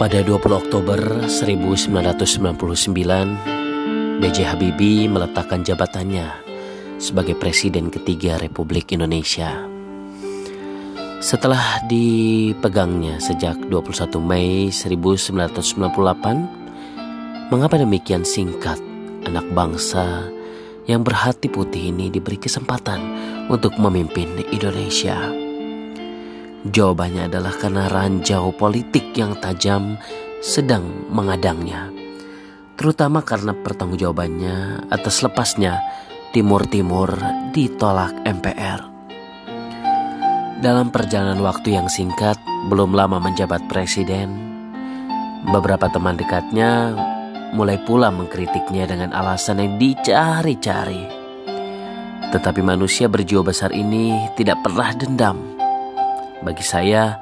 Pada 0.00 0.24
20 0.24 0.56
Oktober 0.56 0.96
1999, 1.28 1.92
B.J. 4.16 4.38
Habibie 4.48 5.04
meletakkan 5.12 5.60
jabatannya 5.60 6.24
sebagai 6.96 7.36
Presiden 7.36 7.92
ketiga 7.92 8.40
Republik 8.40 8.96
Indonesia. 8.96 9.60
Setelah 11.20 11.84
dipegangnya 11.84 13.20
sejak 13.20 13.60
21 13.68 14.24
Mei 14.24 14.72
1998, 14.72 17.52
mengapa 17.52 17.76
demikian 17.76 18.24
singkat 18.24 18.80
anak 19.28 19.44
bangsa 19.52 20.32
yang 20.88 21.04
berhati 21.04 21.52
putih 21.52 21.92
ini 21.92 22.08
diberi 22.08 22.40
kesempatan 22.40 23.04
untuk 23.52 23.76
memimpin 23.76 24.48
Indonesia? 24.48 25.39
Jawabannya 26.60 27.32
adalah 27.32 27.56
karena 27.56 27.88
ranjau 27.88 28.52
politik 28.52 29.16
yang 29.16 29.32
tajam 29.40 29.96
sedang 30.44 31.08
mengadangnya. 31.08 31.88
Terutama 32.76 33.24
karena 33.24 33.56
pertanggungjawabannya 33.56 34.88
atas 34.92 35.24
lepasnya 35.24 35.80
Timur 36.36 36.68
Timur 36.68 37.16
ditolak 37.56 38.12
MPR. 38.28 38.80
Dalam 40.60 40.92
perjalanan 40.92 41.40
waktu 41.40 41.80
yang 41.80 41.88
singkat, 41.88 42.36
belum 42.68 42.92
lama 42.92 43.16
menjabat 43.16 43.64
presiden, 43.64 44.28
beberapa 45.48 45.88
teman 45.88 46.20
dekatnya 46.20 46.92
mulai 47.56 47.80
pula 47.88 48.12
mengkritiknya 48.12 48.84
dengan 48.84 49.16
alasan 49.16 49.64
yang 49.64 49.80
dicari-cari. 49.80 51.08
Tetapi 52.36 52.60
manusia 52.60 53.08
berjiwa 53.08 53.48
besar 53.48 53.72
ini 53.72 54.12
tidak 54.36 54.60
pernah 54.60 54.92
dendam 54.92 55.59
bagi 56.40 56.64
saya, 56.64 57.20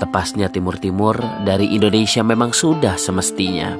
lepasnya 0.00 0.48
Timur 0.48 0.80
Timur 0.80 1.16
dari 1.44 1.72
Indonesia 1.76 2.24
memang 2.24 2.52
sudah 2.52 2.96
semestinya. 2.96 3.76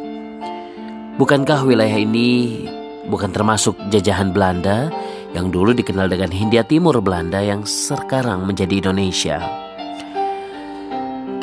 Bukankah 1.15 1.63
wilayah 1.65 1.95
ini 1.95 2.63
bukan 3.07 3.31
termasuk 3.31 3.79
jajahan 3.89 4.35
Belanda 4.35 4.91
yang 5.35 5.51
dulu 5.51 5.75
dikenal 5.75 6.11
dengan 6.11 6.31
Hindia 6.31 6.67
Timur 6.67 6.99
Belanda 7.01 7.39
yang 7.43 7.63
sekarang 7.67 8.45
menjadi 8.47 8.83
Indonesia? 8.83 9.39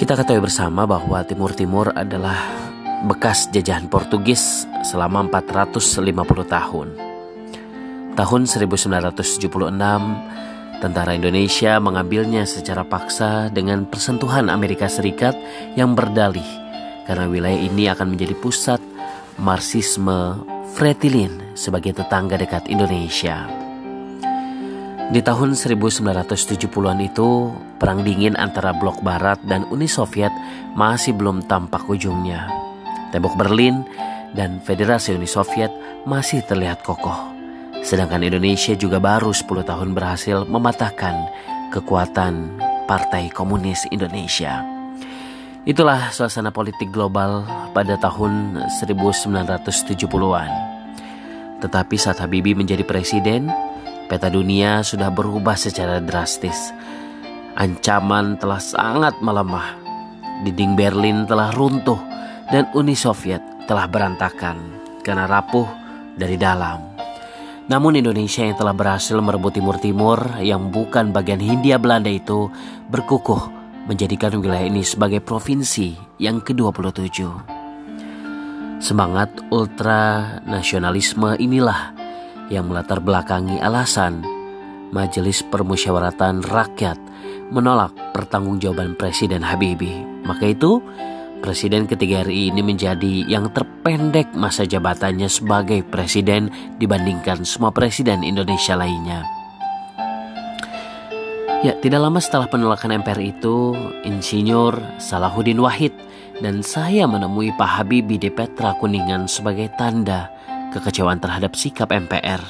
Kita 0.02 0.17
ketahui 0.17 0.42
bersama 0.42 0.89
bahwa 0.89 1.22
Timur 1.22 1.53
Timur 1.53 1.94
adalah 1.94 2.42
bekas 3.06 3.50
jajahan 3.53 3.86
Portugis 3.86 4.66
selama 4.81 5.30
450 5.30 6.09
tahun. 6.45 6.88
Tahun 8.12 8.42
1976 8.44 9.16
Tentara 10.81 11.13
Indonesia 11.13 11.77
mengambilnya 11.77 12.41
secara 12.49 12.81
paksa 12.81 13.53
dengan 13.53 13.85
persentuhan 13.85 14.49
Amerika 14.49 14.89
Serikat 14.89 15.38
yang 15.77 15.93
berdalih 15.93 16.45
karena 17.05 17.29
wilayah 17.29 17.61
ini 17.61 17.85
akan 17.85 18.17
menjadi 18.17 18.33
pusat 18.41 18.81
Marxisme 19.38 20.41
Fretilin 20.73 21.53
sebagai 21.53 21.93
tetangga 21.93 22.33
dekat 22.33 22.65
Indonesia. 22.65 23.45
Di 25.13 25.21
tahun 25.21 25.53
1970-an 25.53 26.99
itu, 27.03 27.53
perang 27.77 28.01
dingin 28.01 28.33
antara 28.39 28.73
blok 28.73 29.05
barat 29.05 29.38
dan 29.45 29.69
Uni 29.69 29.85
Soviet 29.85 30.33
masih 30.73 31.13
belum 31.13 31.45
tampak 31.45 31.85
ujungnya. 31.85 32.49
Tembok 33.13 33.38
Berlin 33.38 33.85
dan 34.33 34.57
Federasi 34.63 35.13
Uni 35.13 35.29
Soviet 35.29 35.69
masih 36.09 36.41
terlihat 36.47 36.81
kokoh. 36.81 37.41
Sedangkan 37.81 38.21
Indonesia 38.21 38.77
juga 38.77 39.01
baru 39.01 39.33
10 39.33 39.65
tahun 39.65 39.97
berhasil 39.97 40.45
mematahkan 40.45 41.15
kekuatan 41.73 42.61
Partai 42.85 43.33
Komunis 43.33 43.89
Indonesia. 43.89 44.61
Itulah 45.66 46.09
suasana 46.13 46.50
politik 46.50 46.89
global 46.89 47.45
pada 47.73 47.97
tahun 47.97 48.66
1970-an. 48.81 50.51
Tetapi 51.61 51.95
saat 51.97 52.17
Habibie 52.17 52.57
menjadi 52.57 52.81
presiden, 52.81 53.50
peta 54.09 54.29
dunia 54.29 54.81
sudah 54.81 55.13
berubah 55.13 55.53
secara 55.53 56.01
drastis. 56.01 56.73
Ancaman 57.53 58.41
telah 58.41 58.57
sangat 58.57 59.22
melemah. 59.22 59.77
Dinding 60.41 60.73
Berlin 60.73 61.29
telah 61.29 61.53
runtuh 61.53 62.01
dan 62.50 62.66
Uni 62.73 62.97
Soviet 62.97 63.41
telah 63.69 63.85
berantakan 63.85 64.57
karena 65.06 65.29
rapuh 65.29 65.69
dari 66.17 66.41
dalam. 66.41 66.91
Namun 67.69 67.99
Indonesia 67.99 68.41
yang 68.41 68.57
telah 68.57 68.73
berhasil 68.73 69.17
merebut 69.22 69.53
Timur-Timur 69.53 70.41
yang 70.41 70.73
bukan 70.73 71.13
bagian 71.13 71.38
Hindia 71.38 71.77
Belanda 71.77 72.09
itu 72.09 72.49
berkukuh 72.89 73.53
menjadikan 73.85 74.33
wilayah 74.38 74.66
ini 74.66 74.81
sebagai 74.81 75.22
provinsi 75.22 76.17
yang 76.17 76.41
ke-27. 76.41 77.27
Semangat 78.81 79.29
ultra 79.53 80.41
nasionalisme 80.41 81.38
inilah 81.38 81.94
yang 82.50 82.66
melatar 82.66 82.97
belakangi 82.97 83.61
alasan 83.61 84.25
Majelis 84.91 85.45
Permusyawaratan 85.47 86.44
Rakyat 86.44 87.00
menolak 87.53 87.94
pertanggungjawaban 88.11 89.00
Presiden 89.00 89.45
Habibie. 89.45 90.03
Maka 90.27 90.51
itu, 90.51 90.83
Presiden 91.41 91.90
ketiga 91.90 92.22
RI 92.22 92.53
ini 92.53 92.62
menjadi 92.62 93.25
yang 93.25 93.50
terpendek 93.50 94.29
masa 94.38 94.62
jabatannya 94.62 95.25
sebagai 95.25 95.81
presiden 95.81 96.53
dibandingkan 96.78 97.41
semua 97.41 97.74
presiden 97.74 98.22
Indonesia 98.22 98.78
lainnya. 98.78 99.25
Ya, 101.66 101.74
tidak 101.81 102.06
lama 102.06 102.22
setelah 102.22 102.46
penolakan 102.46 103.01
MPR 103.01 103.22
itu, 103.25 103.74
Insinyur 104.06 104.78
Salahuddin 105.01 105.57
Wahid 105.57 105.97
dan 106.46 106.62
saya 106.62 107.09
menemui 107.09 107.50
Pak 107.57 107.69
Habibie 107.81 108.22
di 108.22 108.30
Petra 108.30 108.78
Kuningan 108.78 109.25
sebagai 109.25 109.74
tanda 109.81 110.30
kekecewaan 110.69 111.18
terhadap 111.18 111.57
sikap 111.57 111.90
MPR. 111.90 112.41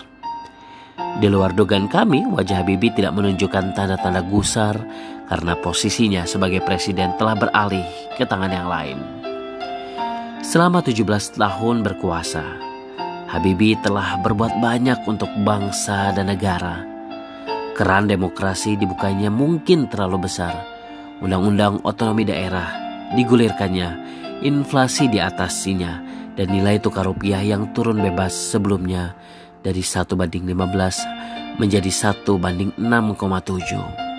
Di 1.20 1.28
luar 1.32 1.56
dugaan 1.56 1.88
kami, 1.88 2.28
wajah 2.28 2.64
Habibie 2.64 2.92
tidak 2.92 3.16
menunjukkan 3.16 3.72
tanda-tanda 3.72 4.20
gusar 4.28 4.76
karena 5.32 5.56
posisinya 5.56 6.28
sebagai 6.28 6.60
presiden 6.60 7.16
telah 7.16 7.40
beralih 7.40 7.88
ke 8.20 8.28
tangan 8.28 8.52
yang 8.52 8.68
lain. 8.68 9.00
Selama 10.44 10.84
17 10.84 11.40
tahun 11.40 11.88
berkuasa, 11.88 12.44
Habibie 13.32 13.80
telah 13.80 14.20
berbuat 14.20 14.60
banyak 14.60 15.08
untuk 15.08 15.32
bangsa 15.48 16.12
dan 16.12 16.28
negara. 16.28 16.84
Keran 17.80 18.12
demokrasi 18.12 18.76
dibukanya 18.76 19.32
mungkin 19.32 19.88
terlalu 19.88 20.28
besar. 20.28 20.52
Undang-undang 21.24 21.80
otonomi 21.88 22.28
daerah 22.28 22.68
digulirkannya, 23.16 23.90
inflasi 24.44 25.08
di 25.08 25.24
atasnya, 25.24 26.04
dan 26.36 26.52
nilai 26.52 26.84
tukar 26.84 27.08
rupiah 27.08 27.40
yang 27.40 27.72
turun 27.72 28.04
bebas 28.04 28.36
sebelumnya 28.36 29.16
dari 29.64 29.80
1 29.80 30.12
banding 30.12 30.44
15 30.44 31.56
menjadi 31.56 31.92
1 32.12 32.28
banding 32.36 32.76
6,7. 32.76 34.11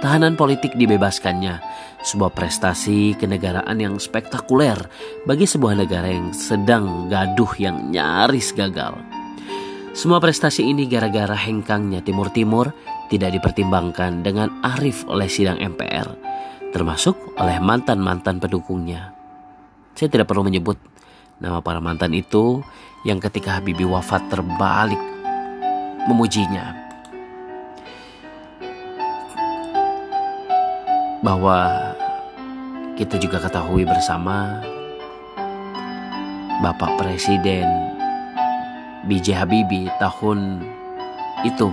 Tahanan 0.00 0.32
politik 0.32 0.72
dibebaskannya, 0.80 1.60
sebuah 2.00 2.32
prestasi 2.32 3.12
kenegaraan 3.20 3.76
yang 3.76 4.00
spektakuler 4.00 4.88
bagi 5.28 5.44
sebuah 5.44 5.76
negara 5.76 6.08
yang 6.08 6.32
sedang 6.32 7.12
gaduh 7.12 7.52
yang 7.60 7.92
nyaris 7.92 8.56
gagal. 8.56 8.96
Semua 9.92 10.16
prestasi 10.16 10.64
ini 10.64 10.88
gara-gara 10.88 11.36
hengkangnya 11.36 12.00
Timur 12.00 12.32
Timur 12.32 12.72
tidak 13.12 13.36
dipertimbangkan 13.36 14.24
dengan 14.24 14.64
arif 14.64 15.04
oleh 15.04 15.28
sidang 15.28 15.60
MPR, 15.60 16.08
termasuk 16.72 17.36
oleh 17.36 17.60
mantan-mantan 17.60 18.40
pendukungnya. 18.40 19.12
Saya 19.92 20.08
tidak 20.08 20.32
perlu 20.32 20.48
menyebut 20.48 20.80
nama 21.44 21.60
para 21.60 21.76
mantan 21.76 22.16
itu 22.16 22.64
yang 23.04 23.20
ketika 23.20 23.60
Habibie 23.60 23.84
wafat 23.84 24.32
terbalik 24.32 25.00
memujinya. 26.08 26.79
Bahwa 31.20 31.68
kita 32.96 33.20
juga 33.20 33.40
ketahui 33.40 33.84
bersama 33.84 34.60
Bapak 36.64 36.96
Presiden 37.00 37.68
B.J. 39.08 39.32
Habibie 39.36 39.88
tahun 40.00 40.64
itu 41.44 41.72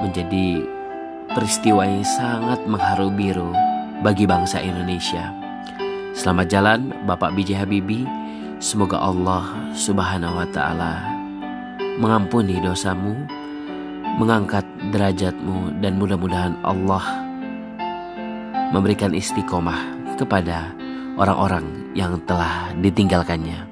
menjadi 0.00 0.64
peristiwa 1.32 1.84
yang 1.84 2.04
sangat 2.04 2.60
mengharu 2.64 3.12
biru 3.12 3.52
bagi 4.00 4.24
bangsa 4.24 4.60
Indonesia. 4.60 5.32
Selamat 6.12 6.46
jalan 6.48 6.92
Bapak 7.04 7.32
B.J. 7.32 7.64
Habibie 7.64 8.04
Semoga 8.62 9.02
Allah 9.02 9.74
Subhanahu 9.74 10.38
wa 10.38 10.46
Ta'ala 10.46 11.02
mengampuni 11.98 12.62
dosamu, 12.62 13.26
mengangkat 14.22 14.62
derajatmu, 14.94 15.82
dan 15.82 15.98
mudah-mudahan 15.98 16.54
Allah 16.62 17.21
memberikan 18.72 19.12
istiqomah 19.12 20.16
kepada 20.16 20.72
orang-orang 21.20 21.92
yang 21.92 22.16
telah 22.24 22.72
ditinggalkannya. 22.80 23.71